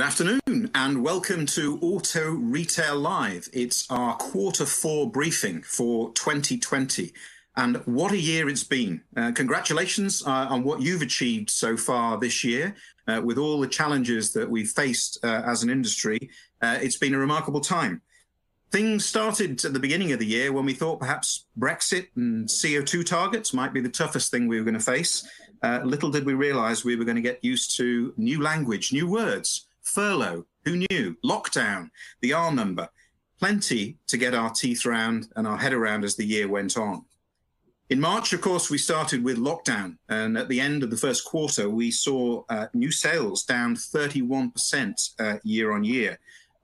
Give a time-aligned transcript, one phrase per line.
[0.00, 3.50] Good afternoon and welcome to Auto Retail Live.
[3.52, 7.12] It's our quarter four briefing for 2020.
[7.58, 9.02] And what a year it's been.
[9.14, 12.74] Uh, congratulations uh, on what you've achieved so far this year
[13.08, 16.30] uh, with all the challenges that we've faced uh, as an industry.
[16.62, 18.00] Uh, it's been a remarkable time.
[18.70, 23.04] Things started at the beginning of the year when we thought perhaps Brexit and CO2
[23.04, 25.28] targets might be the toughest thing we were going to face.
[25.62, 29.06] Uh, little did we realize we were going to get used to new language, new
[29.06, 31.90] words furlough, who knew, lockdown,
[32.20, 32.88] the R number,
[33.38, 37.04] plenty to get our teeth round and our head around as the year went on.
[37.88, 41.24] In March, of course, we started with lockdown, and at the end of the first
[41.24, 46.16] quarter, we saw uh, new sales down 31% uh, year on year.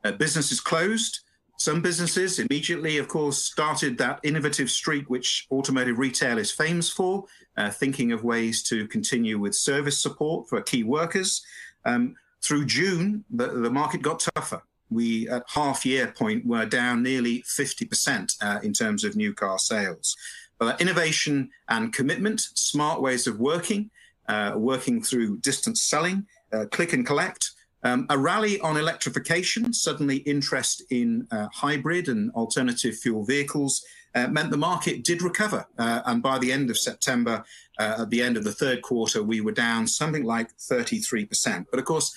[0.04, 1.20] Uh, businesses closed.
[1.58, 7.24] Some businesses immediately, of course, started that innovative streak which automotive retail is famous for,
[7.56, 11.44] uh, thinking of ways to continue with service support for key workers.
[11.84, 12.14] Um,
[12.46, 14.62] through June, the, the market got tougher.
[14.88, 19.58] We, at half year point, were down nearly 50% uh, in terms of new car
[19.58, 20.16] sales.
[20.58, 23.90] But innovation and commitment, smart ways of working,
[24.28, 27.50] uh, working through distance selling, uh, click and collect,
[27.82, 33.84] um, a rally on electrification, suddenly interest in uh, hybrid and alternative fuel vehicles
[34.16, 35.66] uh, meant the market did recover.
[35.78, 37.44] Uh, and by the end of September,
[37.78, 41.66] uh, at the end of the third quarter, we were down something like 33%.
[41.70, 42.14] But of course,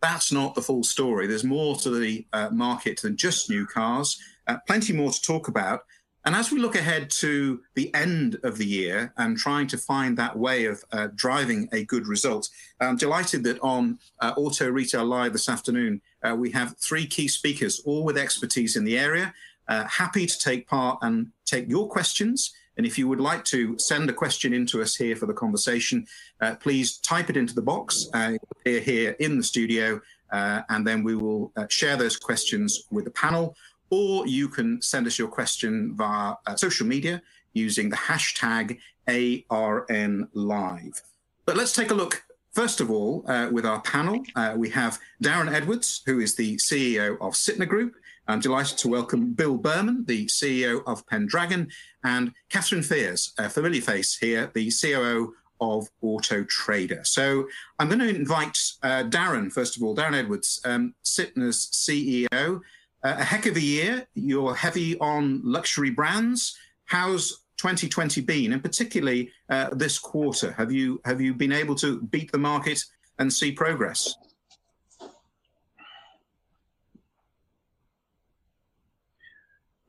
[0.00, 1.26] that's not the full story.
[1.26, 5.48] There's more to the uh, market than just new cars, uh, plenty more to talk
[5.48, 5.82] about.
[6.24, 10.18] And as we look ahead to the end of the year and trying to find
[10.18, 15.06] that way of uh, driving a good result, I'm delighted that on uh, Auto Retail
[15.06, 19.32] Live this afternoon, uh, we have three key speakers, all with expertise in the area.
[19.66, 22.52] Uh, happy to take part and take your questions.
[22.80, 26.06] And if you would like to send a question into us here for the conversation,
[26.40, 30.00] uh, please type it into the box uh, here, in the studio,
[30.32, 33.54] uh, and then we will uh, share those questions with the panel.
[33.90, 37.20] Or you can send us your question via uh, social media
[37.52, 41.02] using the hashtag ARNLive.
[41.44, 44.98] But let's take a look First of all, uh, with our panel, uh, we have
[45.22, 47.94] Darren Edwards, who is the CEO of Sytner Group,
[48.30, 51.68] I'm delighted to welcome Bill Berman, the CEO of Pendragon,
[52.04, 57.00] and Catherine Faiers, a familiar face here, the COO of Auto Trader.
[57.02, 57.48] So
[57.80, 62.60] I'm going to invite uh, Darren, first of all, Darren Edwards, um, Sytner's CEO.
[63.02, 64.06] Uh, a heck of a year.
[64.14, 66.56] You're heavy on luxury brands.
[66.84, 70.52] How's 2020 been, and particularly uh, this quarter?
[70.52, 72.82] Have you have you been able to beat the market
[73.18, 74.16] and see progress?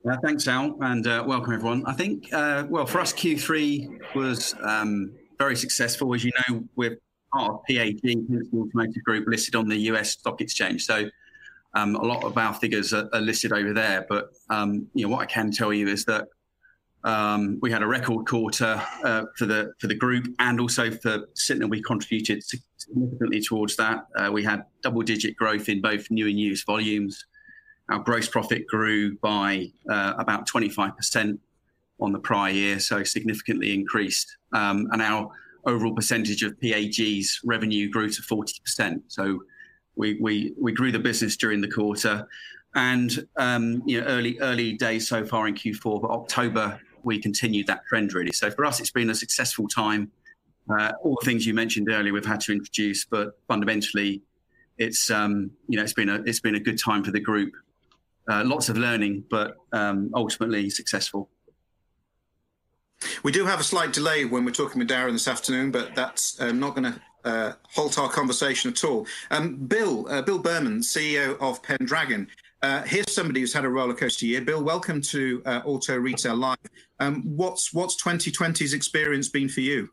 [0.04, 1.84] Uh, thanks, Al, and uh, welcome everyone.
[1.86, 6.12] I think, uh, well, for us, Q3 was um, very successful.
[6.12, 6.98] As you know, we're
[7.32, 10.84] part of PAG, Penske Automotive Group, listed on the US Stock Exchange.
[10.84, 11.08] So
[11.74, 14.04] um, a lot of our figures are, are listed over there.
[14.08, 16.26] But um, you know, what I can tell you is that
[17.04, 21.26] um, we had a record quarter uh, for the for the group, and also for
[21.34, 22.42] Sytner, we contributed
[22.76, 24.06] significantly towards that.
[24.16, 27.24] Uh, we had double-digit growth in both new and used volumes.
[27.88, 31.38] Our gross profit grew by uh, about 25%
[32.00, 34.36] on the prior year, so significantly increased.
[34.52, 35.30] Um, and our
[35.66, 39.02] overall percentage of PAG's revenue grew to 40%.
[39.08, 39.42] So
[39.94, 42.26] we, we, we grew the business during the quarter.
[42.74, 47.66] And um, you know, early early days so far in Q4, but October we continued
[47.66, 48.32] that trend really.
[48.32, 50.10] So for us, it's been a successful time.
[50.70, 54.22] Uh, all the things you mentioned earlier, we've had to introduce, but fundamentally,
[54.78, 57.52] it's um, you know it's been a it's been a good time for the group
[58.28, 61.28] uh, lots of learning, but um, ultimately successful.
[63.22, 66.40] We do have a slight delay when we're talking with Darren this afternoon, but that's
[66.40, 69.06] uh, not going to uh, halt our conversation at all.
[69.30, 72.28] Um, Bill, uh, Bill Berman, CEO of Pendragon.
[72.62, 74.40] Uh, here's somebody who's had a rollercoaster year.
[74.40, 76.58] Bill, welcome to uh, Auto Retail Live.
[77.02, 79.88] Um, what's what's 2020's experience been for you?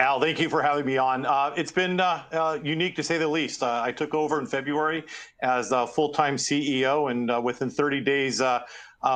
[0.00, 1.24] Al, thank you for having me on.
[1.24, 3.62] Uh, it's been uh, uh, unique to say the least.
[3.62, 5.04] Uh, I took over in February
[5.42, 8.60] as a full-time CEO, and uh, within 30 days, uh,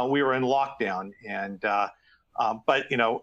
[0.09, 1.11] we were in lockdown.
[1.29, 3.21] And but you know,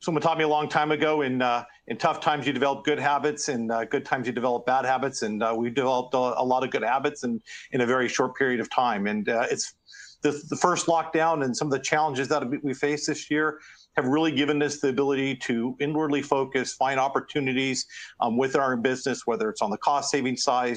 [0.00, 1.40] someone taught me a long time ago: in
[1.86, 5.22] in tough times, you develop good habits, and good times, you develop bad habits.
[5.22, 7.40] And we developed a, a, lot of good habits in
[7.70, 9.06] in a very short period of time.
[9.06, 9.74] And it's
[10.22, 13.60] the, the first lockdown and some of the challenges that we face this year
[13.96, 17.86] have really given us the ability to inwardly focus, find opportunities
[18.20, 20.76] um, with our business, whether it's on the cost saving side,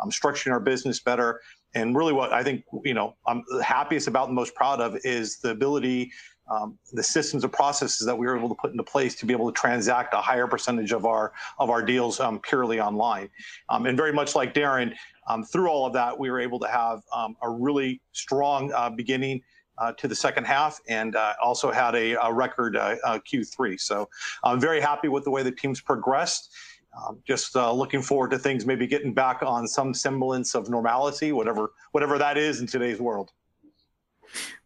[0.00, 1.40] um, structuring our business better.
[1.74, 4.96] And really, what I think you know I'm the happiest about and most proud of
[5.04, 6.12] is the ability,
[6.50, 9.32] um, the systems and processes that we were able to put into place to be
[9.32, 13.30] able to transact a higher percentage of our of our deals um, purely online.
[13.70, 14.94] Um, and very much like Darren,
[15.26, 18.90] um, through all of that, we were able to have um, a really strong uh,
[18.90, 19.42] beginning
[19.78, 23.80] uh, to the second half and uh, also had a, a record uh, uh, Q3.
[23.80, 24.08] So
[24.44, 26.52] I'm very happy with the way the team's progressed.
[26.94, 31.32] Um, just uh, looking forward to things maybe getting back on some semblance of normality,
[31.32, 33.30] whatever whatever that is in today's world.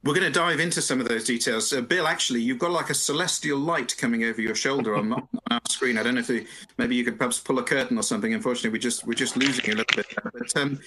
[0.04, 1.72] We're going to dive into some of those details.
[1.72, 5.28] Uh, Bill, actually, you've got like a celestial light coming over your shoulder on, on
[5.50, 5.98] our screen.
[5.98, 6.46] I don't know if you,
[6.78, 8.32] maybe you could perhaps pull a curtain or something.
[8.32, 10.06] Unfortunately, we just we're just losing a little bit.
[10.10, 10.32] There.
[10.32, 10.78] But um,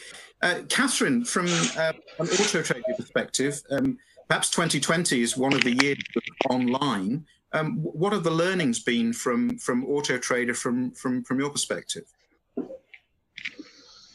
[0.42, 3.98] uh, Catherine, from uh, an auto trader perspective, um,
[4.28, 5.98] perhaps 2020 is one of the years
[6.50, 7.26] online.
[7.52, 12.04] Um, what have the learnings been from from Auto Trader from from from your perspective?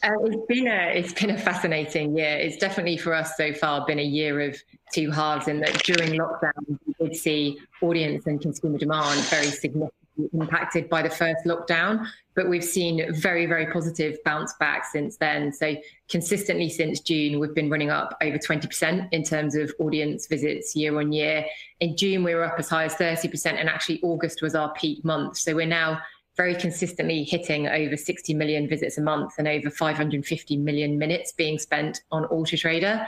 [0.04, 2.36] Uh, it's been a it's been a fascinating year.
[2.36, 4.62] It's definitely for us so far been a year of
[4.92, 9.90] two halves, in that during lockdown we did see audience and consumer demand very significantly
[10.34, 12.06] impacted by the first lockdown,
[12.36, 15.50] but we've seen very very positive bounce back since then.
[15.50, 15.74] So
[16.10, 20.76] consistently since June, we've been running up over twenty percent in terms of audience visits
[20.76, 21.46] year on year.
[21.80, 24.70] In June, we were up as high as thirty percent, and actually August was our
[24.74, 25.38] peak month.
[25.38, 26.02] So we're now
[26.36, 31.58] very consistently hitting over 60 million visits a month and over 550 million minutes being
[31.58, 33.06] spent on Auto Trader.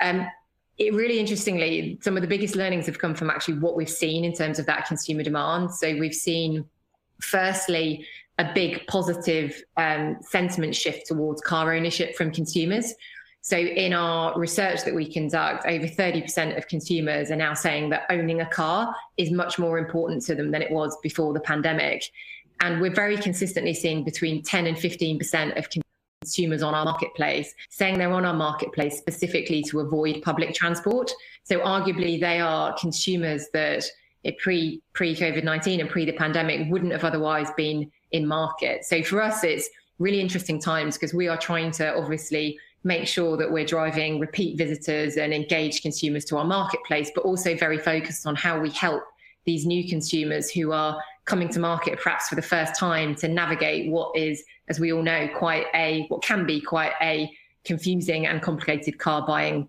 [0.00, 0.26] Um,
[0.76, 4.24] it really interestingly, some of the biggest learnings have come from actually what we've seen
[4.24, 5.72] in terms of that consumer demand.
[5.74, 6.64] So we've seen,
[7.20, 8.06] firstly,
[8.38, 12.94] a big positive um, sentiment shift towards car ownership from consumers.
[13.40, 18.02] So, in our research that we conduct, over 30% of consumers are now saying that
[18.10, 22.04] owning a car is much more important to them than it was before the pandemic.
[22.60, 25.68] And we're very consistently seeing between 10 and 15% of
[26.22, 31.10] consumers on our marketplace saying they're on our marketplace specifically to avoid public transport.
[31.44, 33.84] So arguably they are consumers that
[34.38, 38.84] pre pre COVID 19 and pre the pandemic wouldn't have otherwise been in market.
[38.84, 39.68] So for us, it's
[39.98, 44.56] really interesting times because we are trying to obviously make sure that we're driving repeat
[44.56, 49.02] visitors and engaged consumers to our marketplace, but also very focused on how we help
[49.44, 53.90] these new consumers who are coming to market perhaps for the first time to navigate
[53.90, 57.30] what is, as we all know, quite a what can be quite a
[57.64, 59.68] confusing and complicated car buying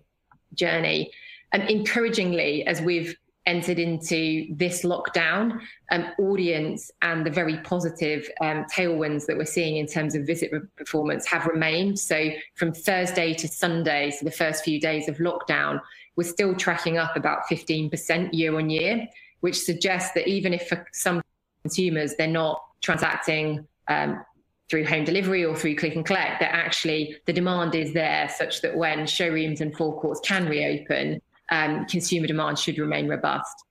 [0.54, 1.12] journey.
[1.52, 3.14] And encouragingly, as we've
[3.46, 5.60] entered into this lockdown,
[5.90, 10.52] um, audience and the very positive um, tailwinds that we're seeing in terms of visit
[10.76, 11.98] performance have remained.
[11.98, 15.80] So from Thursday to Sunday, so the first few days of lockdown,
[16.16, 19.06] we're still tracking up about 15% year on year,
[19.40, 21.22] which suggests that even if for some
[21.62, 24.24] consumers, they're not transacting um,
[24.68, 28.62] through home delivery or through click and collect, that actually the demand is there such
[28.62, 31.20] that when showrooms and forecourts can reopen,
[31.50, 33.64] um, consumer demand should remain robust.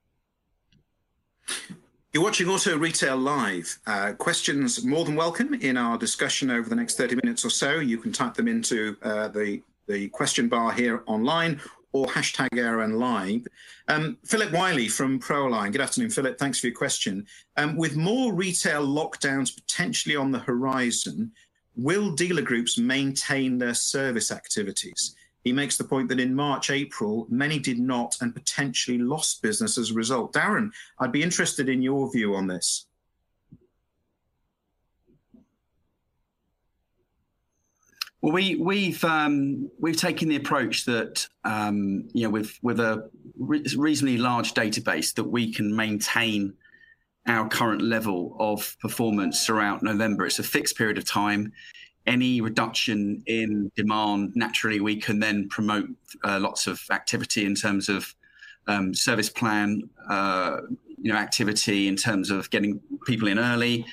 [2.12, 3.78] You're watching Auto Retail Live.
[3.86, 7.78] Uh, questions more than welcome in our discussion over the next 30 minutes or so.
[7.78, 11.60] You can type them into uh, the, the question bar here online
[11.92, 13.46] or hashtag ARN Live.
[13.88, 15.72] Um, Philip Wiley from Proline.
[15.72, 16.38] Good afternoon, Philip.
[16.38, 17.26] Thanks for your question.
[17.56, 21.32] Um, with more retail lockdowns potentially on the horizon,
[21.76, 25.14] will dealer groups maintain their service activities?
[25.42, 29.78] He makes the point that in March, April, many did not and potentially lost business
[29.78, 30.34] as a result.
[30.34, 32.86] Darren, I'd be interested in your view on this.
[38.22, 43.08] Well, we, we've um, we've taken the approach that um, you know with with a
[43.38, 46.52] re- reasonably large database that we can maintain
[47.26, 50.26] our current level of performance throughout November.
[50.26, 51.52] It's a fixed period of time.
[52.06, 55.88] Any reduction in demand, naturally, we can then promote
[56.24, 58.14] uh, lots of activity in terms of
[58.66, 60.58] um, service plan, uh,
[60.98, 63.86] you know, activity in terms of getting people in early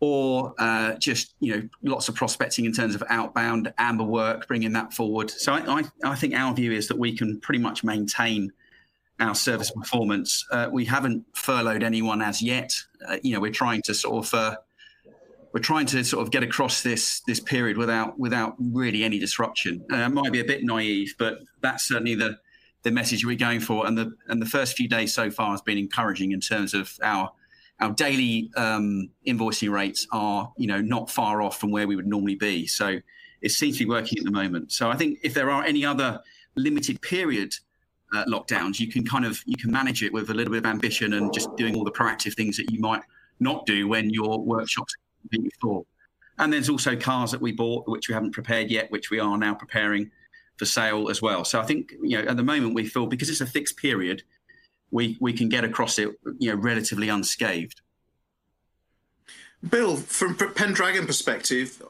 [0.00, 4.72] or uh, just you know lots of prospecting in terms of outbound amber work, bringing
[4.72, 5.30] that forward.
[5.30, 8.50] So I, I, I think our view is that we can pretty much maintain
[9.20, 10.46] our service performance.
[10.50, 12.74] Uh, we haven't furloughed anyone as yet.
[13.06, 14.56] Uh, you know, we're trying to sort of uh,
[15.52, 19.84] we're trying to sort of get across this this period without without really any disruption.
[19.92, 22.38] Uh, it might be a bit naive, but that's certainly the
[22.82, 23.86] the message we're going for.
[23.86, 26.98] And the and the first few days so far has been encouraging in terms of
[27.02, 27.32] our
[27.80, 32.06] our daily um, invoicing rates are, you know, not far off from where we would
[32.06, 32.66] normally be.
[32.66, 32.98] So
[33.40, 34.72] it seems to be working at the moment.
[34.72, 36.20] So I think if there are any other
[36.56, 37.54] limited period
[38.12, 40.66] uh, lockdowns, you can kind of you can manage it with a little bit of
[40.66, 43.02] ambition and just doing all the proactive things that you might
[43.38, 45.86] not do when your workshops completely full.
[46.38, 49.38] And there's also cars that we bought which we haven't prepared yet, which we are
[49.38, 50.10] now preparing
[50.56, 51.44] for sale as well.
[51.44, 54.22] So I think you know at the moment we feel because it's a fixed period,
[54.90, 57.80] we we can get across it, you know, relatively unscathed.
[59.68, 61.82] Bill, from Pendragon perspective,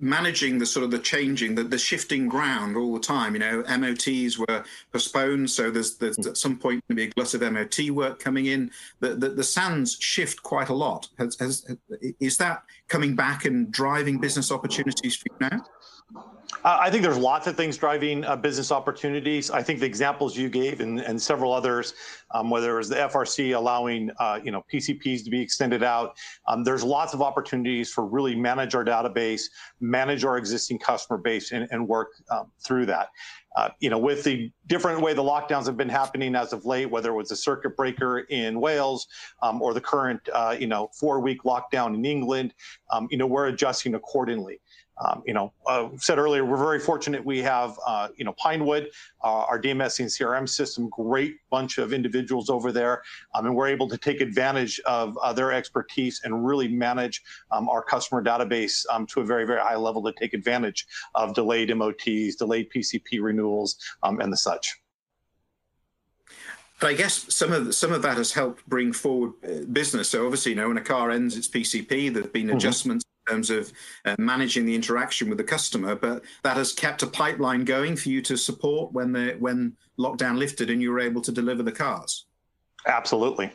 [0.00, 3.34] managing the sort of the changing, the, the shifting ground all the time.
[3.34, 7.10] You know, MOTs were postponed, so there's, there's at some point going to be a
[7.10, 8.70] glut of MOT work coming in.
[9.00, 11.08] The, the, the sands shift quite a lot.
[11.18, 11.76] Has, has,
[12.20, 15.64] is that coming back and driving business opportunities for you now?
[16.64, 19.50] I think there's lots of things driving uh, business opportunities.
[19.50, 21.94] I think the examples you gave and, and several others,
[22.32, 26.16] um, whether it was the FCA allowing uh, you know PCPs to be extended out,
[26.48, 29.42] um, there's lots of opportunities for really manage our database,
[29.80, 33.08] manage our existing customer base, and, and work um, through that.
[33.56, 36.86] Uh, you know, with the different way the lockdowns have been happening as of late,
[36.86, 39.08] whether it was the circuit breaker in Wales
[39.42, 42.54] um, or the current, uh, you know, four-week lockdown in England,
[42.92, 44.60] um, you know, we're adjusting accordingly.
[45.04, 48.90] Um, you know, uh, said earlier, we're very fortunate we have, uh, you know, Pinewood,
[49.22, 53.02] uh, our DMS and CRM system, great bunch of individuals over there.
[53.34, 57.68] Um, and we're able to take advantage of uh, their expertise and really manage um,
[57.68, 61.74] our customer database um, to a very, very high level to take advantage of delayed
[61.74, 64.76] MOTs, delayed PCP renewals, um, and the such.
[66.80, 70.10] But I guess some of some of that has helped bring forward uh, business.
[70.10, 72.56] So obviously, you know, when a car ends its PCP, there've been mm-hmm.
[72.56, 73.72] adjustments terms of
[74.04, 78.08] uh, managing the interaction with the customer, but that has kept a pipeline going for
[78.08, 81.72] you to support when the when lockdown lifted and you were able to deliver the
[81.72, 82.26] cars.
[82.86, 83.50] Absolutely.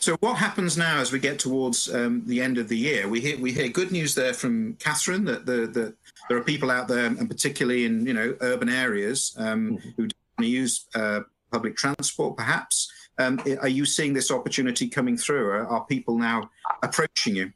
[0.00, 3.08] So what happens now as we get towards um, the end of the year?
[3.08, 5.94] We hear we hear good news there from Catherine that the, the
[6.28, 9.88] there are people out there, and particularly in you know urban areas, um, mm-hmm.
[9.96, 11.20] who don't use uh,
[11.50, 12.36] public transport.
[12.36, 15.50] Perhaps um, are you seeing this opportunity coming through?
[15.50, 16.50] Are, are people now
[16.82, 17.52] approaching you?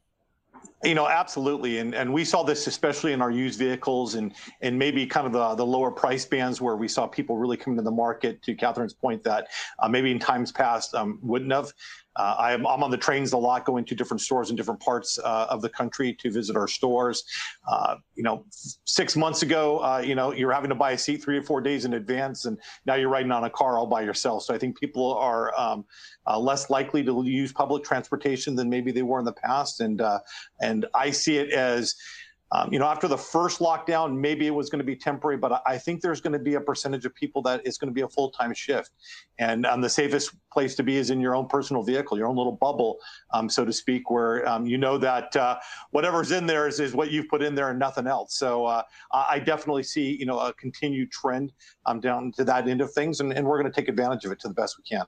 [0.84, 4.78] You know, absolutely, and and we saw this especially in our used vehicles and and
[4.78, 7.82] maybe kind of the the lower price bands where we saw people really come into
[7.82, 8.42] the market.
[8.42, 11.72] To Catherine's point, that uh, maybe in times past um, wouldn't have.
[12.16, 15.18] Uh, I'm, I'm, on the trains a lot, going to different stores in different parts
[15.18, 17.24] uh, of the country to visit our stores.
[17.68, 21.22] Uh, you know, six months ago, uh, you know, you're having to buy a seat
[21.22, 24.02] three or four days in advance, and now you're riding on a car all by
[24.02, 24.42] yourself.
[24.44, 25.84] So I think people are um,
[26.26, 30.00] uh, less likely to use public transportation than maybe they were in the past, and
[30.00, 30.20] uh,
[30.60, 31.94] and I see it as
[32.52, 35.62] um, you know, after the first lockdown, maybe it was going to be temporary, but
[35.66, 38.02] I think there's going to be a percentage of people that it's going to be
[38.02, 38.92] a full time shift.
[39.38, 42.36] And um, the safest place to be is in your own personal vehicle, your own
[42.36, 42.98] little bubble,
[43.34, 45.58] um, so to speak, where um, you know that uh,
[45.90, 48.36] whatever's in there is, is what you've put in there and nothing else.
[48.36, 51.52] So uh, I definitely see, you know, a continued trend
[51.84, 54.30] um, down to that end of things, and, and we're going to take advantage of
[54.30, 55.04] it to the best we can.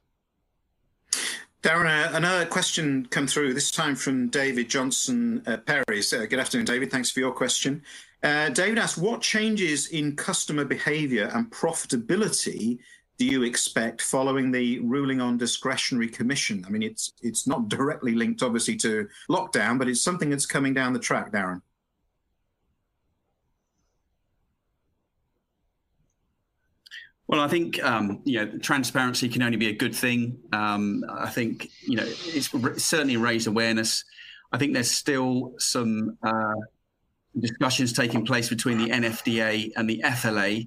[1.63, 6.03] Darren, another question come through, this time from David Johnson uh, Perry.
[6.03, 6.91] So, good afternoon, David.
[6.91, 7.83] Thanks for your question.
[8.23, 12.79] Uh, David asks, what changes in customer behaviour and profitability
[13.19, 16.65] do you expect following the ruling on discretionary commission?
[16.65, 20.73] I mean, it's it's not directly linked, obviously, to lockdown, but it's something that's coming
[20.73, 21.61] down the track, Darren.
[27.29, 30.39] Well, I think um, you know transparency can only be a good thing.
[30.53, 32.51] Um, I think you know it's
[32.83, 34.05] certainly raised awareness.
[34.51, 36.55] I think there's still some uh,
[37.39, 40.61] discussions taking place between the NFDA and the FLA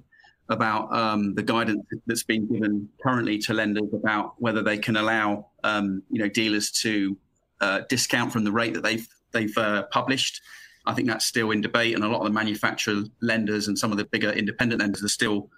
[0.48, 5.48] about um, the guidance that's been given currently to lenders about whether they can allow
[5.64, 7.16] um, you know dealers to
[7.60, 10.40] uh, discount from the rate that they've they've uh, published.
[10.86, 13.90] I think that's still in debate, and a lot of the manufacturer lenders and some
[13.90, 15.50] of the bigger independent lenders are still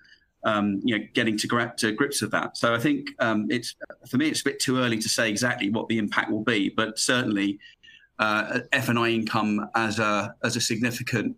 [0.45, 2.57] um, you know, getting to, to, grips with that.
[2.57, 3.75] So I think um, it's
[4.09, 6.69] for me, it's a bit too early to say exactly what the impact will be,
[6.69, 7.59] but certainly
[8.19, 11.37] uh, F&I income as a as a significant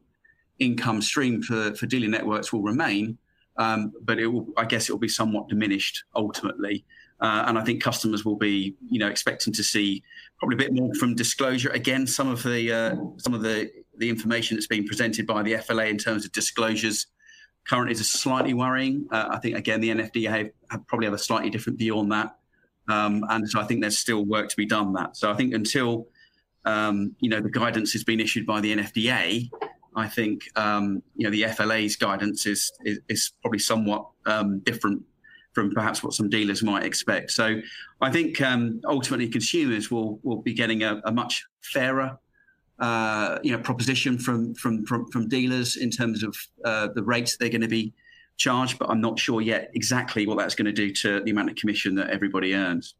[0.58, 3.18] income stream for, for dealer networks will remain,
[3.58, 6.84] um, but it will, I guess, it will be somewhat diminished ultimately.
[7.20, 10.02] Uh, and I think customers will be, you know, expecting to see
[10.38, 11.70] probably a bit more from disclosure.
[11.70, 15.56] Again, some of the uh, some of the the information that's being presented by the
[15.58, 17.06] FLA in terms of disclosures
[17.68, 19.06] currently is slightly worrying.
[19.10, 22.08] Uh, I think again the NFDA have, have, probably have a slightly different view on
[22.10, 22.36] that,
[22.88, 24.92] um, and so I think there's still work to be done.
[24.92, 26.08] That so I think until
[26.64, 29.50] um, you know the guidance has been issued by the NFDA,
[29.94, 35.02] I think um, you know the FLA's guidance is is, is probably somewhat um, different
[35.52, 37.30] from perhaps what some dealers might expect.
[37.30, 37.62] So
[38.02, 42.18] I think um, ultimately consumers will will be getting a, a much fairer
[42.78, 47.36] uh, you know proposition from from from, from dealers in terms of uh, the rates
[47.36, 47.92] they're going to be
[48.36, 51.50] charged, but I'm not sure yet exactly what that's going to do to the amount
[51.50, 52.94] of commission that everybody earns.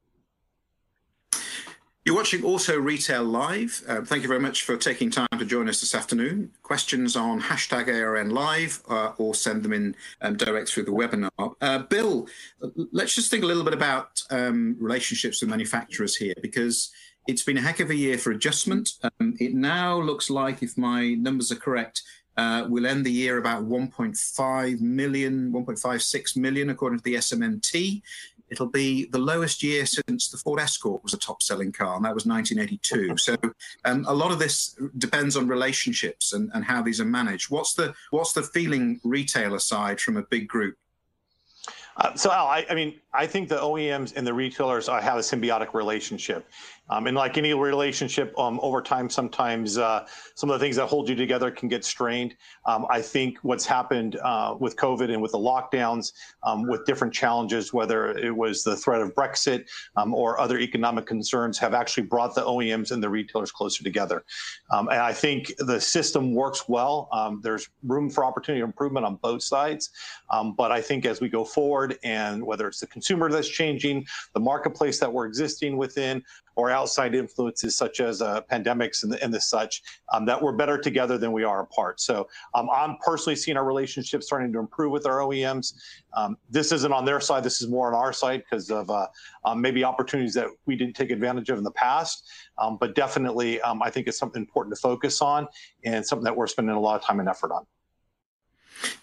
[2.06, 3.82] You're watching Auto Retail Live.
[3.88, 6.52] Uh, thank you very much for taking time to join us this afternoon.
[6.62, 11.56] Questions on hashtag ARN Live uh, or send them in um, direct through the webinar.
[11.60, 12.28] Uh, Bill,
[12.92, 16.92] let's just think a little bit about um, relationships with manufacturers here because
[17.26, 18.90] it's been a heck of a year for adjustment.
[19.02, 22.02] Um, it now looks like, if my numbers are correct,
[22.36, 28.02] uh, we'll end the year about 1.5 million, 1.56 million, according to the SMMT.
[28.48, 32.14] It'll be the lowest year since the Ford Escort was a top-selling car, and that
[32.14, 33.16] was 1982.
[33.18, 33.36] So
[33.84, 37.50] um, a lot of this depends on relationships and, and how these are managed.
[37.50, 40.76] What's the what's the feeling retailer side from a big group?
[41.96, 45.16] Uh, so Al, I, I, mean, I think the OEMs and the retailers uh, have
[45.16, 46.46] a symbiotic relationship.
[46.88, 50.86] Um, and like any relationship, um, over time, sometimes uh, some of the things that
[50.86, 52.36] hold you together can get strained.
[52.66, 56.12] Um, I think what's happened uh, with COVID and with the lockdowns,
[56.44, 59.66] um, with different challenges, whether it was the threat of Brexit
[59.96, 64.24] um, or other economic concerns, have actually brought the OEMs and the retailers closer together.
[64.70, 67.08] Um, and I think the system works well.
[67.42, 69.90] there's room for opportunity improvement on both sides.
[70.56, 74.40] but I think as we go forward, and whether it's the consumer that's changing, the
[74.40, 76.22] marketplace that we're existing within,
[76.56, 79.82] or outside influences such as uh, pandemics and the, and the such,
[80.12, 82.00] um, that we're better together than we are apart.
[82.00, 85.74] So um, I'm personally seeing our relationship starting to improve with our OEMs.
[86.14, 87.44] Um, this isn't on their side.
[87.44, 89.06] This is more on our side because of uh,
[89.44, 92.28] um, maybe opportunities that we didn't take advantage of in the past.
[92.58, 95.46] Um, but definitely, um, I think it's something important to focus on
[95.84, 97.66] and something that we're spending a lot of time and effort on.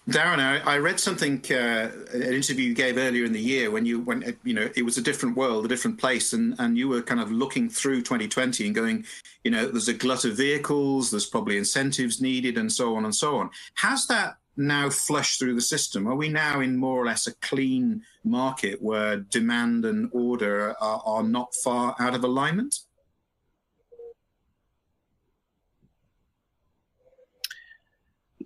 [0.08, 3.86] Darren, I, I read something, uh, an interview you gave earlier in the year when
[3.86, 6.88] you went, you know, it was a different world, a different place, and, and you
[6.88, 9.04] were kind of looking through 2020 and going,
[9.44, 13.14] you know, there's a glut of vehicles, there's probably incentives needed, and so on and
[13.14, 13.50] so on.
[13.74, 16.06] Has that now flushed through the system?
[16.06, 21.02] Are we now in more or less a clean market where demand and order are,
[21.04, 22.80] are not far out of alignment?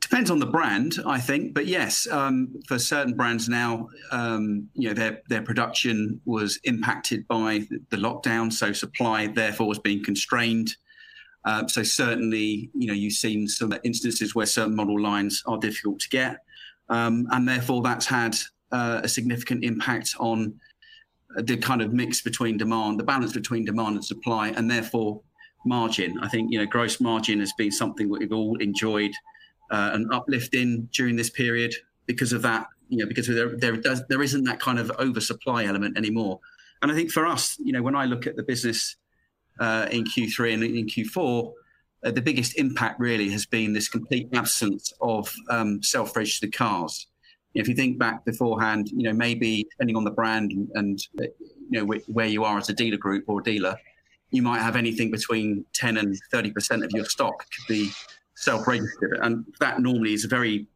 [0.09, 4.89] Depends on the brand, I think, but yes, um, for certain brands now, um, you
[4.89, 10.75] know, their their production was impacted by the lockdown, so supply therefore was being constrained.
[11.45, 16.01] Uh, so certainly, you know, you've seen some instances where certain model lines are difficult
[16.01, 16.39] to get,
[16.89, 18.35] um, and therefore that's had
[18.73, 20.59] uh, a significant impact on
[21.37, 25.21] the kind of mix between demand, the balance between demand and supply, and therefore
[25.67, 26.19] margin.
[26.23, 29.13] I think you know, gross margin has been something that we've all enjoyed
[29.71, 31.75] uh, an uplifting during this period
[32.07, 32.67] because of that.
[32.89, 36.41] You know, because there there does there isn't that kind of oversupply element anymore.
[36.81, 38.97] And I think for us, you know, when I look at the business
[39.61, 41.53] uh, in Q3 and in Q4,
[42.05, 47.09] uh, the biggest impact really has been this complete absence of um, self-registered cars.
[47.55, 51.09] if you think back beforehand, you know, maybe depending on the brand and, and
[51.71, 53.77] you know where you are as a dealer group or dealer,
[54.31, 57.91] you might have anything between 10 and 30 percent of your stock could be
[58.41, 60.67] self-registered, and that normally is very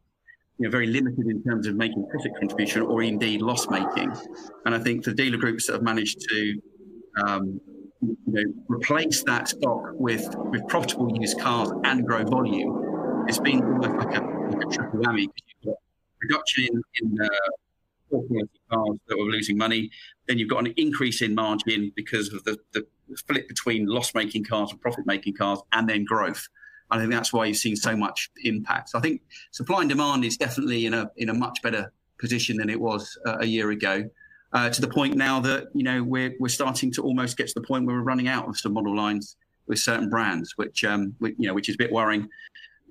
[0.59, 4.13] you know, very limited in terms of making profit contribution or indeed loss making.
[4.65, 6.61] And I think the dealer groups that have managed to
[7.25, 7.61] um,
[8.01, 13.63] you know, replace that stock with, with profitable used cars and grow volume, it's been
[13.63, 15.77] almost like a, like a triple whammy you've got
[16.21, 17.29] reduction in, in uh,
[18.71, 19.91] cars that were losing money.
[20.27, 24.45] Then you've got an increase in margin because of the, the split between loss making
[24.45, 26.47] cars and profit making cars, and then growth.
[26.93, 28.91] I think that's why you've seen so much impact.
[28.91, 32.59] So I think supply and demand is definitely in a in a much better position
[32.59, 34.09] than it was uh, a year ago.
[34.53, 37.55] Uh, to the point now that you know we're we're starting to almost get to
[37.55, 41.15] the point where we're running out of some model lines with certain brands, which um,
[41.19, 42.29] which, you know which is a bit worrying.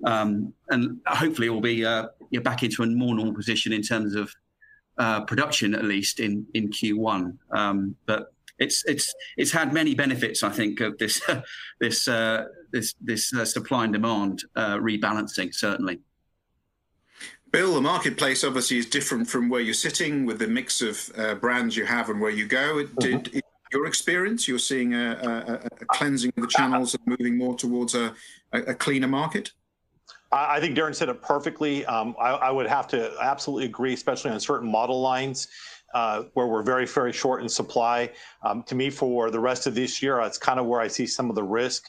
[0.04, 4.16] Um, and hopefully we'll be uh, you're back into a more normal position in terms
[4.16, 4.34] of
[4.98, 7.38] uh, production, at least in in Q1.
[7.52, 10.42] Um, but it's it's it's had many benefits.
[10.42, 11.22] I think of this
[11.80, 16.00] this uh, this this uh, supply and demand uh, rebalancing certainly.
[17.50, 21.34] Bill, the marketplace obviously is different from where you're sitting with the mix of uh,
[21.34, 22.82] brands you have and where you go.
[22.98, 23.38] Did mm-hmm.
[23.70, 24.48] your experience?
[24.48, 28.14] You're seeing a, a, a, cleansing of the channels and moving more towards a,
[28.54, 29.52] a cleaner market.
[30.32, 31.84] I think Darren said it perfectly.
[31.84, 35.48] Um, I, I, would have to absolutely agree, especially on certain model lines
[35.92, 38.10] uh, where we're very, very short in supply.
[38.42, 41.06] Um, to me, for the rest of this year, that's kind of where I see
[41.06, 41.84] some of the risk.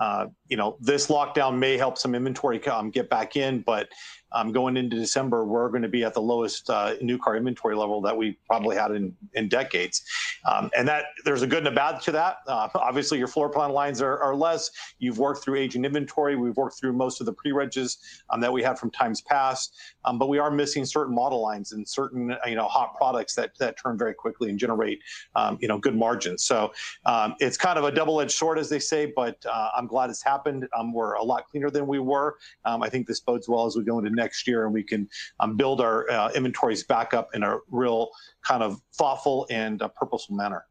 [0.00, 3.88] Uh, you know, this lockdown may help some inventory um, get back in, but
[4.34, 7.76] um, going into December, we're going to be at the lowest uh, new car inventory
[7.76, 10.02] level that we probably had in, in decades.
[10.44, 12.38] Um, and that there's a good and a bad to that.
[12.46, 14.70] Uh, obviously, your floor plan lines are, are, less.
[14.98, 16.36] You've worked through aging inventory.
[16.36, 17.96] We've worked through most of the pre-regs
[18.30, 19.76] um, that we had from times past.
[20.04, 23.56] Um, but we are missing certain model lines and certain you know hot products that
[23.58, 25.00] that turn very quickly and generate
[25.36, 26.44] um, you know good margins.
[26.44, 26.72] So
[27.06, 29.06] um, it's kind of a double-edged sword, as they say.
[29.06, 30.66] But uh, I'm glad it's happened.
[30.92, 32.36] we're a lot cleaner than we were.
[32.64, 35.02] I think this bodes well as we go into next next year, and we can
[35.40, 38.02] um, build our uh, inventories back up in a real
[38.50, 40.62] kind of thoughtful and uh, purposeful manner.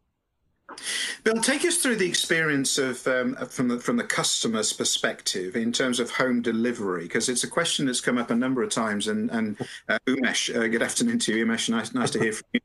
[1.23, 5.71] Bill, take us through the experience of um, from the from the customer's perspective in
[5.71, 9.07] terms of home delivery, because it's a question that's come up a number of times.
[9.07, 9.57] And and
[9.89, 11.69] uh, Umesh, uh, good afternoon to you, Umesh.
[11.69, 12.61] Nice nice to hear from you.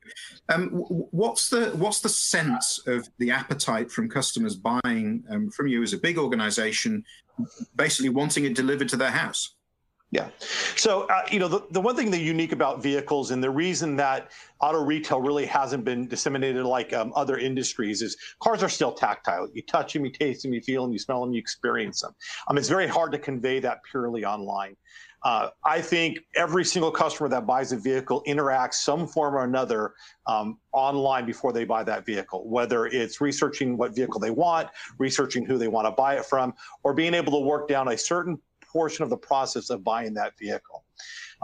[0.48, 0.68] Um,
[1.22, 5.92] what's the what's the sense of the appetite from customers buying um, from you as
[5.92, 7.04] a big organisation,
[7.76, 9.57] basically wanting it delivered to their house?
[10.10, 10.28] Yeah.
[10.76, 13.94] So, uh, you know, the, the one thing that's unique about vehicles and the reason
[13.96, 18.92] that auto retail really hasn't been disseminated like um, other industries is cars are still
[18.92, 19.48] tactile.
[19.52, 22.14] You touch them, you taste them, you feel them, you smell them, you experience them.
[22.48, 24.76] Um, it's very hard to convey that purely online.
[25.24, 29.94] Uh, I think every single customer that buys a vehicle interacts some form or another
[30.26, 34.68] um, online before they buy that vehicle, whether it's researching what vehicle they want,
[34.98, 37.98] researching who they want to buy it from, or being able to work down a
[37.98, 38.38] certain
[38.70, 40.84] portion of the process of buying that vehicle.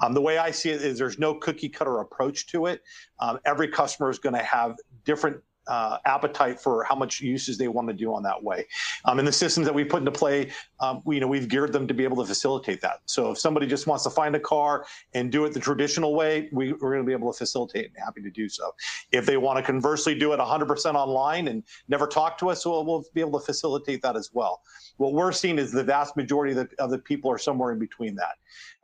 [0.03, 2.83] Um, the way I see it is there's no cookie cutter approach to it.
[3.21, 7.69] Um, every customer is going to have different uh, appetite for how much uses they
[7.69, 8.67] want to do on that way.
[9.05, 10.51] Um, and the systems that we put into play,
[10.81, 13.01] um, we, you know, we've geared them to be able to facilitate that.
[13.07, 16.49] So if somebody just wants to find a car and do it the traditional way,
[16.53, 18.75] we, are going to be able to facilitate and happy to do so.
[19.13, 22.85] If they want to conversely do it 100% online and never talk to us, we'll,
[22.85, 24.63] we'll be able to facilitate that as well.
[24.97, 27.79] What we're seeing is the vast majority of the, of the people are somewhere in
[27.79, 28.37] between that.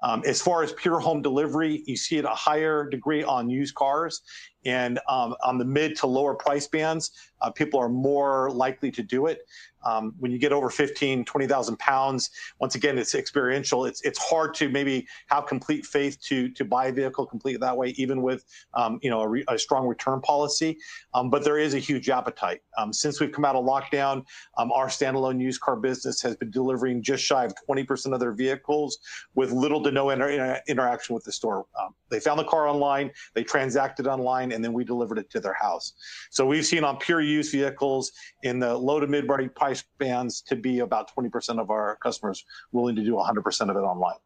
[0.02, 3.74] Um, as far as pure home delivery, you see it a higher degree on used
[3.74, 4.22] cars.
[4.64, 9.02] And um, on the mid to lower price bands, uh, people are more likely to
[9.02, 9.46] do it.
[9.82, 13.86] Um, when you get over 15, 20,000 pounds, once again, it's experiential.
[13.86, 17.76] It's it's hard to maybe have complete faith to to buy a vehicle complete that
[17.76, 20.78] way, even with um, you know a, re, a, strong return policy.
[21.14, 22.60] Um, but there is a huge appetite.
[22.76, 24.24] Um, since we've come out of lockdown,
[24.58, 28.32] um, our standalone used car business has been delivering just shy of 20% of their
[28.32, 28.98] vehicles
[29.34, 31.66] with little to no inter- inter- interaction with the store.
[31.80, 35.40] Um, they found the car online, they transacted online, and then we delivered it to
[35.40, 35.94] their house.
[36.30, 38.12] So we've seen on pure used vehicles
[38.42, 42.96] in the low to mid price bands to be about 20% of our customers willing
[42.96, 44.16] to do 100% of it online.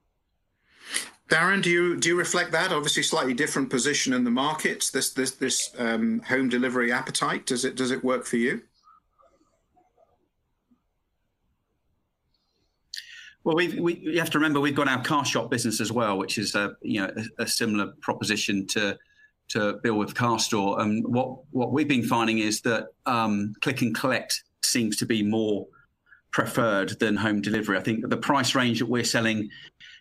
[1.29, 2.71] Darren, do you do you reflect that?
[2.71, 4.91] Obviously, slightly different position in the market.
[4.93, 8.61] This this this um, home delivery appetite does it does it work for you?
[13.43, 16.19] Well, we we you have to remember we've got our car shop business as well,
[16.19, 18.99] which is a you know a, a similar proposition to
[19.49, 20.81] to Bill with CarStore.
[20.81, 25.23] And what what we've been finding is that um, click and collect seems to be
[25.23, 25.67] more
[26.33, 27.77] preferred than home delivery.
[27.77, 29.49] I think the price range that we're selling,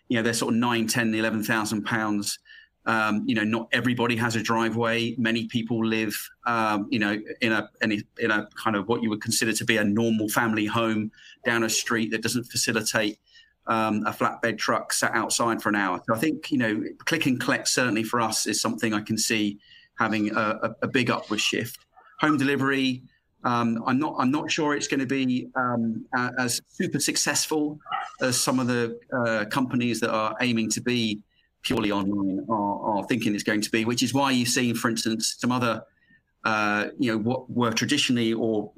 [0.08, 2.38] you know, they're sort of nine, ten, eleven thousand pounds.
[2.86, 5.14] Um, you know, not everybody has a driveway.
[5.16, 9.22] Many people live, um, you know, in a in a kind of what you would
[9.22, 11.10] consider to be a normal family home
[11.46, 13.18] down a street that doesn't facilitate
[13.66, 16.00] um, a flatbed truck sat outside for an hour.
[16.06, 19.16] So I think you know, click and collect certainly for us is something I can
[19.18, 19.58] see
[19.98, 21.78] having a, a, big upward shift.
[22.20, 23.02] Home delivery,
[23.44, 24.16] um, I'm not.
[24.18, 26.04] I'm not sure it's going to be um,
[26.38, 27.78] as super successful
[28.20, 31.20] as some of the uh, companies that are aiming to be
[31.62, 33.84] purely online are, are, thinking it's going to be.
[33.84, 35.82] Which is why you've seen, for instance, some other,
[36.44, 38.72] uh, you know, what were traditionally or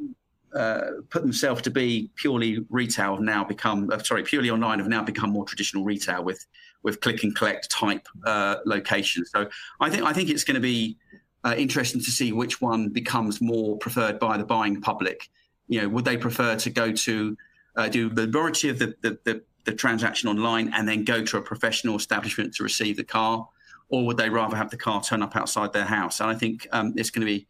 [0.57, 4.89] uh, put themselves to be purely retail have now become uh, sorry purely online have
[4.89, 6.47] now become more traditional retail with
[6.83, 9.31] with click and collect type uh, locations.
[9.31, 9.49] So
[9.81, 10.97] I think I think it's going to be
[11.45, 15.29] uh, interesting to see which one becomes more preferred by the buying public.
[15.69, 17.37] You know, would they prefer to go to
[17.77, 21.37] uh, do the majority of the, the, the, the transaction online and then go to
[21.37, 23.47] a professional establishment to receive the car,
[23.89, 26.21] or would they rather have the car turn up outside their house?
[26.21, 27.47] And I think um, it's going to be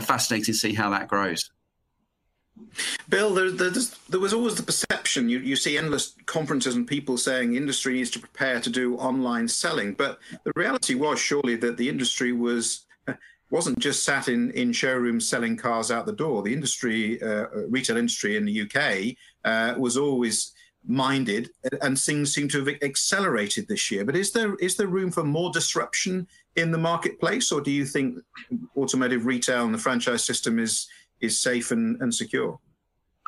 [0.00, 1.50] fascinating to see how that grows.
[3.08, 7.54] Bill, there, there, was always the perception you, you see endless conferences and people saying
[7.54, 11.88] industry needs to prepare to do online selling, but the reality was surely that the
[11.88, 12.86] industry was
[13.50, 16.42] wasn't just sat in, in showrooms selling cars out the door.
[16.42, 20.52] The industry, uh, retail industry in the UK, uh, was always
[20.86, 21.50] minded,
[21.82, 24.04] and things seem to have accelerated this year.
[24.04, 27.84] But is there is there room for more disruption in the marketplace, or do you
[27.84, 28.18] think
[28.76, 30.88] automotive retail and the franchise system is
[31.24, 32.58] is safe and, and secure?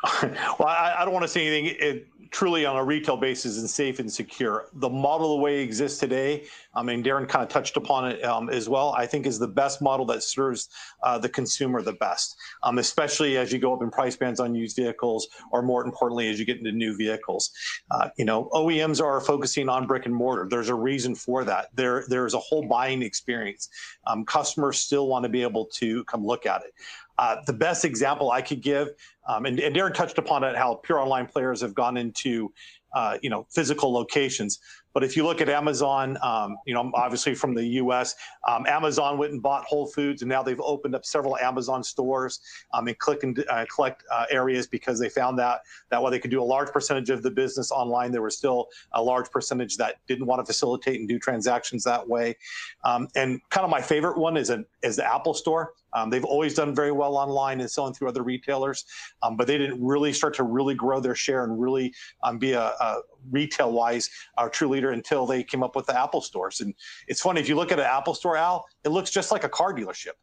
[0.23, 3.69] well, I, I, don't want to say anything it, truly on a retail basis and
[3.69, 4.69] safe and secure.
[4.73, 8.23] The model, the way it exists today, I mean, Darren kind of touched upon it
[8.23, 8.93] um, as well.
[8.95, 10.69] I think is the best model that serves
[11.03, 14.53] uh, the consumer the best, um, especially as you go up in price bands on
[14.53, 17.51] used vehicles, or more importantly, as you get into new vehicles.
[17.89, 20.47] Uh, you know, OEMs are focusing on brick and mortar.
[20.49, 21.69] There's a reason for that.
[21.75, 23.69] There, there's a whole buying experience.
[24.05, 26.73] Um, customers still want to be able to come look at it.
[27.17, 28.89] Uh, the best example I could give,
[29.27, 32.53] um, and, and, Darren touched upon it, how pure online players have gone into,
[32.93, 34.59] uh, you know, physical locations.
[34.93, 38.15] But if you look at Amazon, um, you know, obviously from the U.S.,
[38.47, 42.39] um, Amazon went and bought Whole Foods, and now they've opened up several Amazon stores
[42.73, 46.19] um, and click and uh, collect uh, areas because they found that that while they
[46.19, 49.77] could do a large percentage of the business online, there was still a large percentage
[49.77, 52.35] that didn't want to facilitate and do transactions that way.
[52.83, 55.73] Um, and kind of my favorite one is an is the Apple Store.
[55.93, 58.85] Um, they've always done very well online and selling through other retailers,
[59.23, 62.51] um, but they didn't really start to really grow their share and really um, be
[62.51, 66.61] a, a retail-wise our true leader until they came up with the Apple stores.
[66.61, 66.73] And
[67.07, 69.49] it's funny if you look at an Apple store, Al, it looks just like a
[69.49, 70.13] car dealership.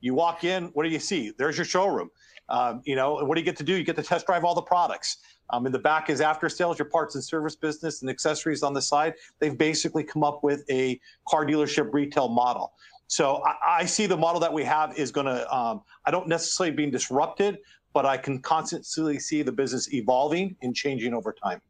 [0.00, 1.32] You walk in, what do you see?
[1.36, 2.10] There's your showroom.
[2.48, 3.74] Um, you know, what do you get to do?
[3.74, 5.18] You get to test drive all the products.
[5.50, 8.74] Um, in the back is after sales, your parts and service business and accessories on
[8.74, 9.14] the side.
[9.38, 12.72] They've basically come up with a car dealership retail model.
[13.06, 16.28] So I, I see the model that we have is going to, um, I don't
[16.28, 17.58] necessarily being disrupted,
[17.94, 21.60] but I can constantly see the business evolving and changing over time.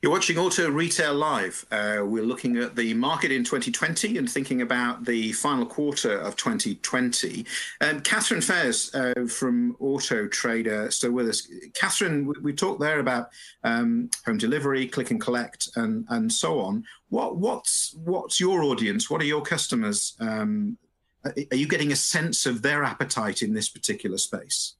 [0.00, 1.66] You're watching Auto Retail Live.
[1.72, 6.36] Uh, we're looking at the market in 2020 and thinking about the final quarter of
[6.36, 7.44] 2020.
[7.80, 11.48] Um, Catherine Faiers uh, from Auto Trader still with us.
[11.74, 13.30] Catherine, we, we talked there about
[13.64, 16.84] um, home delivery, click and collect, and and so on.
[17.08, 19.10] What what's what's your audience?
[19.10, 20.14] What are your customers?
[20.20, 20.78] Um,
[21.24, 24.76] are you getting a sense of their appetite in this particular space?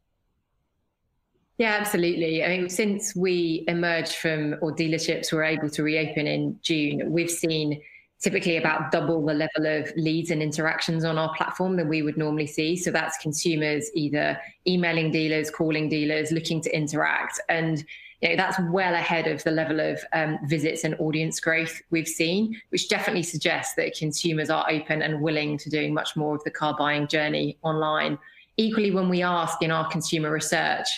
[1.59, 2.45] Yeah, absolutely.
[2.45, 7.31] I mean, since we emerged from, or dealerships were able to reopen in June, we've
[7.31, 7.83] seen
[8.21, 12.17] typically about double the level of leads and interactions on our platform than we would
[12.17, 12.77] normally see.
[12.77, 17.41] So that's consumers either emailing dealers, calling dealers, looking to interact.
[17.49, 17.85] And
[18.21, 22.09] you know, that's well ahead of the level of um, visits and audience growth we've
[22.09, 26.45] seen, which definitely suggests that consumers are open and willing to doing much more of
[26.45, 28.17] the car buying journey online.
[28.57, 30.89] Equally, when we ask in our consumer research,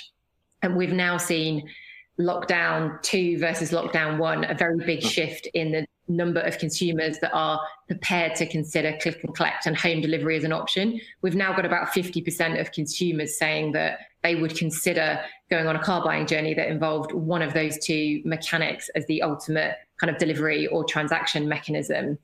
[0.63, 1.69] and we've now seen
[2.19, 5.11] lockdown two versus lockdown one, a very big mm.
[5.11, 9.77] shift in the number of consumers that are prepared to consider click and collect and
[9.77, 11.01] home delivery as an option.
[11.23, 15.21] We've now got about 50% of consumers saying that they would consider
[15.51, 19.23] going on a car buying journey that involved one of those two mechanics as the
[19.23, 22.19] ultimate kind of delivery or transaction mechanism.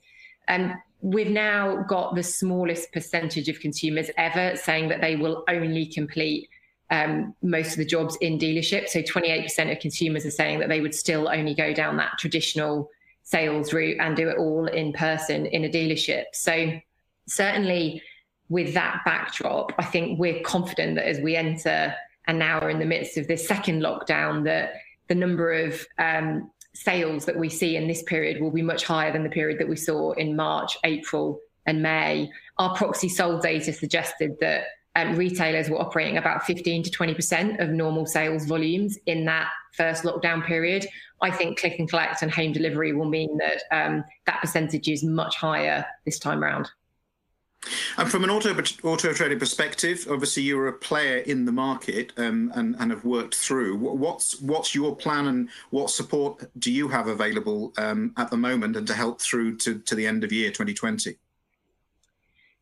[0.48, 5.86] And we've now got the smallest percentage of consumers ever saying that they will only
[5.86, 6.48] complete
[6.90, 8.90] um, most of the jobs in dealerships.
[8.90, 12.90] So 28% of consumers are saying that they would still only go down that traditional
[13.22, 16.24] sales route and do it all in person in a dealership.
[16.32, 16.78] So
[17.26, 18.02] certainly
[18.48, 21.94] with that backdrop, I think we're confident that as we enter
[22.28, 24.74] and now are in the midst of this second lockdown, that
[25.08, 29.12] the number of um, sales that we see in this period will be much higher
[29.12, 32.30] than the period that we saw in March, April, and May.
[32.58, 34.66] Our proxy sold data suggested that
[34.96, 40.04] um, retailers were operating about 15 to 20% of normal sales volumes in that first
[40.04, 40.86] lockdown period.
[41.20, 45.04] I think click and collect and home delivery will mean that um, that percentage is
[45.04, 46.70] much higher this time around.
[47.98, 48.54] And from an auto
[48.84, 53.34] auto trader perspective, obviously you're a player in the market um, and, and have worked
[53.34, 53.76] through.
[53.76, 58.76] What's what's your plan and what support do you have available um, at the moment
[58.76, 61.16] and to help through to, to the end of year 2020?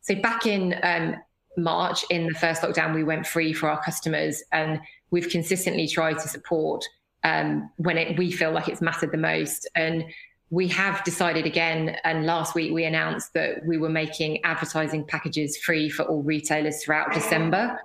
[0.01, 1.17] So back in um,
[1.57, 6.19] March in the first lockdown, we went free for our customers, and we've consistently tried
[6.19, 6.85] to support
[7.23, 9.69] um, when it, we feel like it's mattered the most.
[9.75, 10.05] And
[10.51, 15.57] we have decided again, and last week we announced that we were making advertising packages
[15.57, 17.79] free for all retailers throughout December.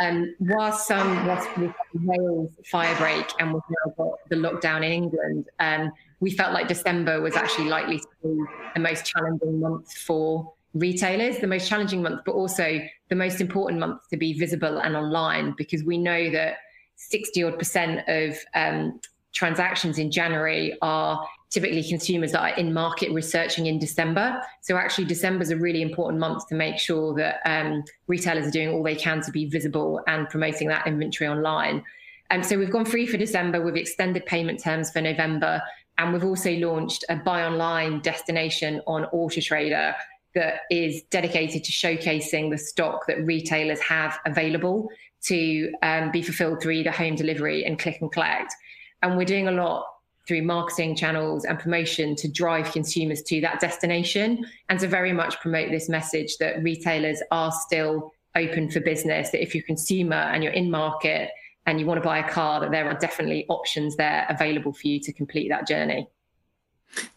[0.00, 6.30] Um, whilst some, Wales firebreak and we've now got the lockdown in England, um, we
[6.30, 11.46] felt like December was actually likely to be the most challenging month for retailers, the
[11.46, 15.84] most challenging month, but also the most important month to be visible and online because
[15.84, 16.56] we know that
[16.96, 19.00] 60 odd percent of um,
[19.32, 24.40] transactions in January are typically consumers that are in market researching in December.
[24.60, 28.50] So actually, December is a really important month to make sure that um, retailers are
[28.50, 31.84] doing all they can to be visible and promoting that inventory online.
[32.30, 33.62] And so we've gone free for December.
[33.62, 35.62] We've extended payment terms for November.
[35.96, 39.94] And we've also launched a buy online destination on AutoTrader
[40.34, 44.90] that is dedicated to showcasing the stock that retailers have available
[45.24, 48.54] to um, be fulfilled through either home delivery and click and collect.
[49.02, 49.86] And we're doing a lot
[50.26, 55.40] through marketing channels and promotion to drive consumers to that destination and to very much
[55.40, 60.16] promote this message that retailers are still open for business, that if you're a consumer
[60.16, 61.30] and you're in market
[61.64, 64.86] and you want to buy a car, that there are definitely options there available for
[64.86, 66.06] you to complete that journey.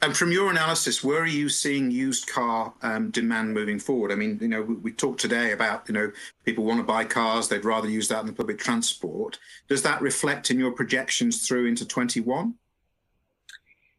[0.01, 4.11] And from your analysis, where are you seeing used car um, demand moving forward?
[4.11, 6.11] I mean, you know, we, we, talked today about, you know,
[6.43, 9.39] people want to buy cars, they'd rather use that than public transport.
[9.67, 12.55] Does that reflect in your projections through into 21?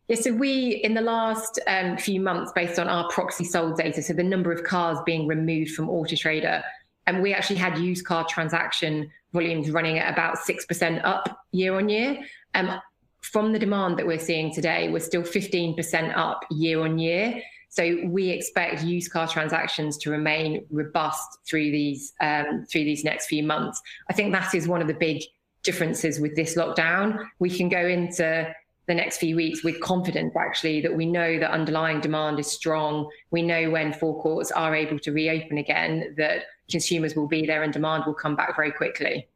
[0.09, 4.03] Yeah, so we, in the last um, few months, based on our proxy sold data,
[4.03, 6.63] so the number of cars being removed from Auto Trader,
[7.07, 11.89] and we actually had used car transaction volumes running at about 6% up year on
[11.89, 12.19] year.
[12.55, 12.81] Um,
[13.23, 17.41] from the demand that we're seeing today, we're still 15% up year on year.
[17.69, 23.29] So we expect used car transactions to remain robust through these um, through these next
[23.29, 23.81] few months.
[24.11, 25.23] I think that is one of the big
[25.63, 27.25] differences with this lockdown.
[27.39, 28.55] We can go into
[28.87, 33.09] the next few weeks with confidence actually that we know that underlying demand is strong.
[33.31, 37.73] We know when forecourts are able to reopen again that consumers will be there and
[37.73, 39.29] demand will come back very quickly.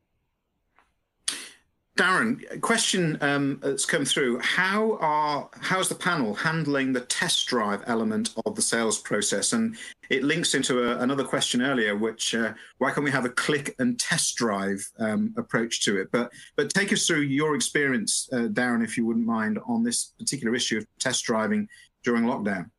[1.97, 4.39] Darren, question um, that's come through.
[4.41, 9.55] How are how's the panel handling the test drive element of the sales process?
[9.55, 9.77] And
[10.11, 13.75] it links into a, another question earlier, which uh, why can't we have a click
[13.79, 16.09] and test drive um, approach to it?
[16.13, 20.13] But but take us through your experience, uh, Darren, if you wouldn't mind, on this
[20.19, 21.67] particular issue of test driving
[22.05, 22.71] during lockdown.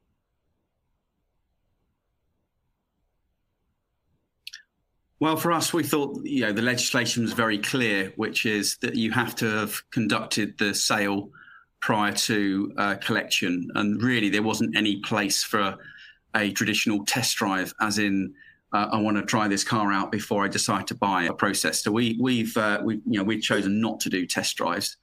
[5.20, 8.96] Well, for us, we thought you know the legislation was very clear, which is that
[8.96, 11.30] you have to have conducted the sale
[11.80, 15.76] prior to uh, collection, and really there wasn't any place for
[16.36, 18.34] a traditional test drive, as in
[18.74, 21.84] uh, I want to try this car out before I decide to buy a process.
[21.84, 24.98] So we, we've uh, we, you know we've chosen not to do test drives.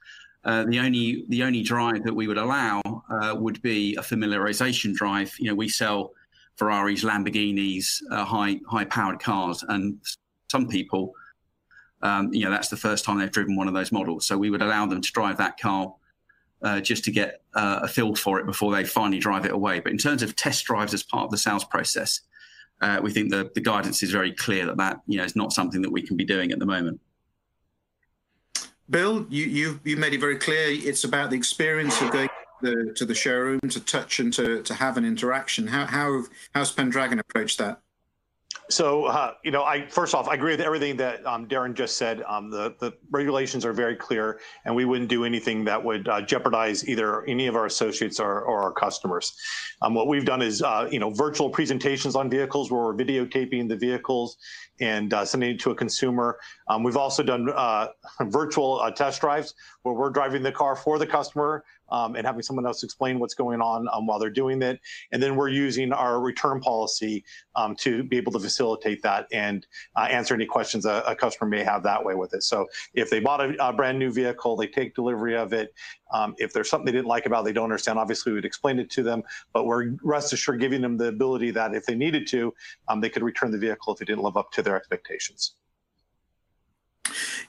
[0.45, 4.93] Uh, the only the only drive that we would allow uh, would be a familiarization
[4.93, 5.33] drive.
[5.39, 6.13] You know, we sell
[6.55, 9.99] Ferraris, Lamborghinis, uh, high high powered cars, and
[10.49, 11.13] some people,
[12.01, 14.25] um, you know, that's the first time they've driven one of those models.
[14.25, 15.93] So we would allow them to drive that car
[16.61, 19.79] uh, just to get uh, a feel for it before they finally drive it away.
[19.79, 22.21] But in terms of test drives as part of the sales process,
[22.81, 25.53] uh, we think the the guidance is very clear that that you know is not
[25.53, 26.99] something that we can be doing at the moment.
[28.89, 30.67] Bill, you you you made it very clear.
[30.69, 32.29] It's about the experience of going
[32.65, 35.67] the, to the showroom to touch and to, to have an interaction.
[35.67, 36.23] How, how
[36.53, 37.81] how's Pendragon approached that?
[38.67, 41.97] So, uh, you know, I first off, I agree with everything that um, Darren just
[41.97, 42.23] said.
[42.27, 46.21] Um, the the regulations are very clear, and we wouldn't do anything that would uh,
[46.21, 49.35] jeopardize either any of our associates or, or our customers.
[49.83, 53.69] Um, what we've done is, uh, you know, virtual presentations on vehicles where we're videotaping
[53.69, 54.37] the vehicles
[54.79, 56.39] and uh, sending it to a consumer.
[56.67, 57.89] Um, we've also done uh,
[58.21, 62.41] virtual uh, test drives where we're driving the car for the customer um, and having
[62.41, 64.79] someone else explain what's going on um, while they're doing it.
[65.11, 67.23] And then we're using our return policy
[67.55, 71.49] um, to be able to facilitate that and uh, answer any questions a, a, customer
[71.49, 72.43] may have that way with it.
[72.43, 75.73] So if they bought a, a brand new vehicle, they take delivery of it.
[76.11, 77.97] Um, if there's something they didn't like about, it, they don't understand.
[77.97, 81.51] Obviously, we would explain it to them, but we're rest assured giving them the ability
[81.51, 82.53] that if they needed to,
[82.87, 85.55] um, they could return the vehicle if it didn't live up to their expectations.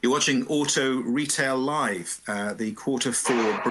[0.02, 3.62] You're watching Auto Retail Live, uh, the quarter four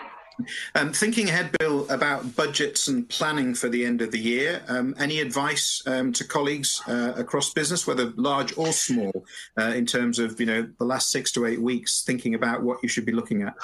[0.75, 4.95] um, thinking ahead, Bill, about budgets and planning for the end of the year, um,
[4.99, 9.25] any advice um, to colleagues uh, across business, whether large or small,
[9.57, 12.81] uh, in terms of you know the last six to eight weeks, thinking about what
[12.83, 13.55] you should be looking at?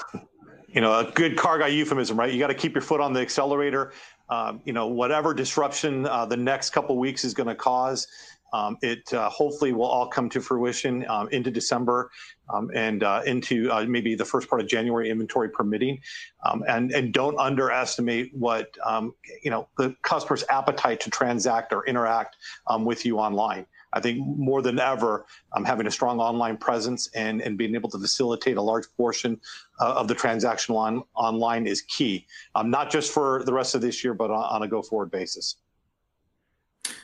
[0.69, 2.31] You know, a good car guy euphemism, right?
[2.31, 3.91] You got to keep your foot on the accelerator.
[4.29, 8.07] Um, you know, whatever disruption uh, the next couple weeks is going to cause.
[8.53, 12.11] Um, it uh, hopefully will all come to fruition um, into December
[12.53, 15.99] um, and uh, into uh, maybe the first part of January, inventory permitting.
[16.45, 21.85] Um, and and don't underestimate what um, you know the customer's appetite to transact or
[21.85, 22.37] interact
[22.67, 23.65] um, with you online.
[23.93, 25.25] I think more than ever,
[25.65, 29.39] having a strong online presence and, and being able to facilitate a large portion
[29.81, 32.25] uh, of the transaction on, online is key,
[32.63, 35.57] not just for the rest of this year, but on, on a go forward basis.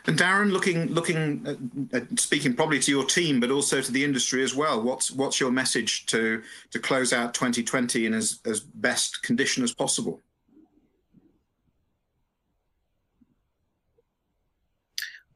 [0.08, 1.46] And Darren, looking, looking,
[2.18, 4.82] speaking probably to your team, but also to the industry as well.
[4.82, 9.74] What's what's your message to to close out 2020 in as as best condition as
[9.74, 10.22] possible?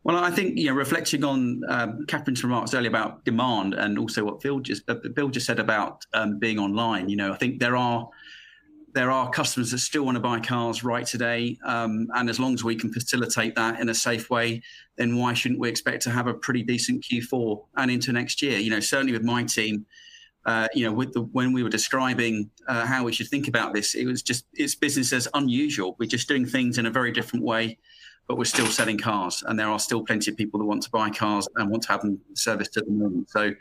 [0.04, 4.24] Well, I think you know, reflecting on um, Catherine's remarks earlier about demand, and also
[4.24, 7.10] what Bill just uh, Bill just said about um, being online.
[7.10, 8.10] You know, I think there are
[8.94, 11.58] there are customers that still want to buy cars right today.
[11.66, 14.62] Um, and as long as we can facilitate that in a safe way,
[14.98, 18.60] then why shouldn't we expect to have a pretty decent Q4 and into next year?
[18.60, 19.86] You know, certainly with my team,
[20.46, 23.74] uh, you know, with the, when we were describing uh, how we should think about
[23.74, 25.96] this, it was just it's business as unusual.
[26.00, 27.78] We're just doing things in a very different way
[28.32, 30.90] but we're still selling cars, and there are still plenty of people that want to
[30.90, 33.30] buy cars and want to have them serviced at the moment.
[33.30, 33.52] So,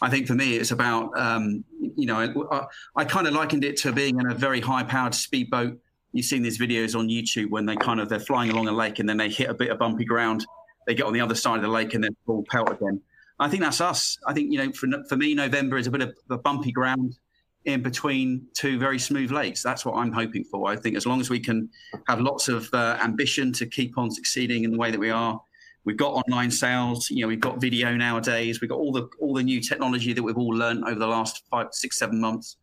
[0.00, 1.62] I think for me, it's about um,
[1.96, 2.18] you know
[2.50, 2.66] I,
[2.96, 5.78] I kind of likened it to being in a very high-powered speedboat.
[6.12, 8.98] You've seen these videos on YouTube when they kind of they're flying along a lake
[9.00, 10.46] and then they hit a bit of bumpy ground,
[10.86, 13.00] they get on the other side of the lake and then fall pelt again.
[13.40, 14.18] I think that's us.
[14.26, 17.16] I think you know for for me, November is a bit of a bumpy ground.
[17.64, 19.62] in between two very smooth lakes.
[19.62, 20.70] That's what I'm hoping for.
[20.70, 21.68] I think as long as we can
[22.08, 25.40] have lots of uh, ambition to keep on succeeding in the way that we are,
[25.84, 27.10] we've got online sales.
[27.10, 28.60] You know, we've got video nowadays.
[28.60, 31.44] We've got all the all the new technology that we've all learned over the last
[31.50, 32.56] five, six, seven months.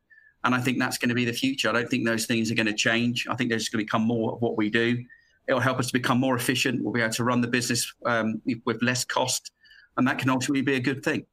[0.43, 1.69] And I think that's going to be the future.
[1.69, 3.27] I don't think those things are going to change.
[3.29, 5.03] I think they're just going to become more of what we do.
[5.47, 6.83] It'll help us to become more efficient.
[6.83, 9.51] We'll be able to run the business um, with less cost,
[9.97, 11.25] and that can ultimately be a good thing.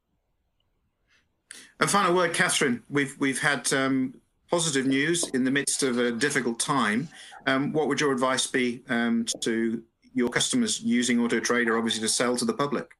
[1.79, 2.83] A final word, Catherine.
[2.89, 4.13] We've we've had um,
[4.49, 7.07] positive news in the midst of a difficult time.
[7.47, 9.81] Um, what would your advice be um, to
[10.19, 12.95] your customers using Auto Trader, obviously, to sell to the public?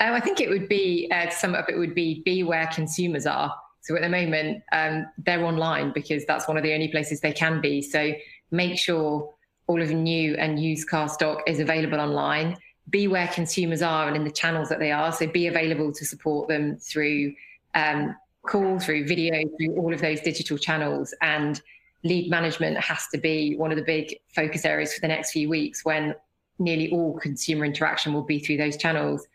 [0.00, 3.26] Um, I think it would be uh, some of it would be be where consumers
[3.26, 3.54] are.
[3.82, 7.32] So at the moment, um, they're online because that's one of the only places they
[7.32, 7.82] can be.
[7.82, 8.12] So
[8.50, 9.30] make sure
[9.66, 12.56] all of new and used car stock is available online
[12.90, 15.12] be where consumers are and in the channels that they are.
[15.12, 17.34] So be available to support them through
[17.74, 18.14] um,
[18.46, 21.14] call, through video, through all of those digital channels.
[21.22, 21.60] And
[22.04, 25.48] lead management has to be one of the big focus areas for the next few
[25.48, 26.14] weeks when
[26.58, 29.26] nearly all consumer interaction will be through those channels.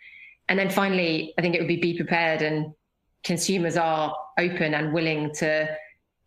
[0.47, 2.73] And then finally, I think it would be be prepared and
[3.23, 5.67] consumers are open and willing to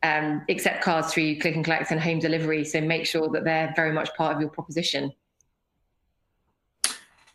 [0.03, 2.65] um, accept cards through click and collect and home delivery.
[2.65, 5.13] So make sure that they're very much part of your proposition.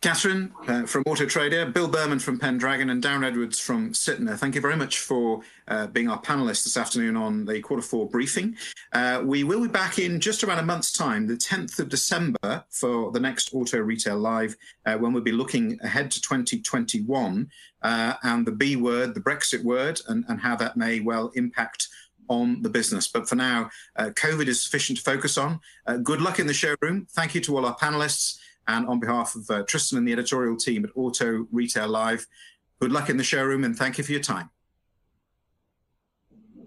[0.08, 4.38] Catherine uh, from Auto Trader, Bill Berman from Pendragon, and Darren Edwards from Sytner.
[4.38, 8.08] Thank you very much for uh, being our panelists this afternoon on the quarter four
[8.08, 8.56] briefing.
[8.94, 12.64] Uh, we will be back in just around a month's time, the 10th of December,
[12.70, 14.56] for the next Auto Retail Live,
[14.86, 17.50] uh, when we'll be looking ahead to 2021
[17.82, 21.88] uh, and the B word, the Brexit word, and, and how that may well impact
[22.30, 23.08] on the business.
[23.08, 25.60] But for now, uh, COVID is sufficient to focus on.
[26.02, 27.06] good luck in the showroom.
[27.10, 28.38] Thank you to all our panelists.
[28.68, 32.26] And on behalf of uh, Tristan and the editorial team at Auto Retail Live,
[32.80, 34.50] good luck in the showroom and thank you for your time.